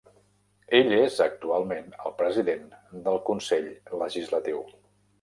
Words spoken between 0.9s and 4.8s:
és actualment el president del Consell legislatiu.